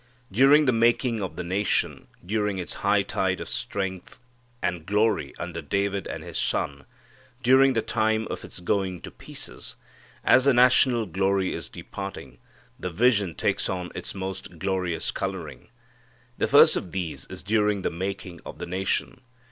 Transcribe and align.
During 0.31 0.65
the 0.65 0.71
making 0.71 1.21
of 1.21 1.35
the 1.35 1.43
nation, 1.43 2.07
during 2.25 2.57
its 2.57 2.73
high 2.81 3.03
tide 3.03 3.39
of 3.39 3.47
strength 3.47 4.17
and 4.59 4.83
glory 4.83 5.31
under 5.37 5.61
David 5.61 6.07
and 6.07 6.23
his 6.23 6.39
son, 6.39 6.85
during 7.43 7.73
the 7.73 7.83
time 7.83 8.25
of 8.31 8.43
its 8.43 8.59
going 8.61 9.01
to 9.01 9.11
pieces. 9.11 9.75
As 10.23 10.45
the 10.45 10.55
national 10.55 11.05
glory 11.05 11.53
is 11.53 11.69
departing, 11.69 12.39
the 12.79 12.89
vision 12.89 13.35
takes 13.35 13.69
on 13.69 13.91
its 13.93 14.15
most 14.15 14.57
glorious 14.57 15.11
coloring. 15.11 15.67
The 16.39 16.47
first 16.47 16.75
of 16.75 16.93
these 16.93 17.27
is 17.27 17.43
during 17.43 17.83
the 17.83 17.91
making 17.91 18.41
of 18.43 18.57
the 18.57 18.65
nation. 18.65 19.21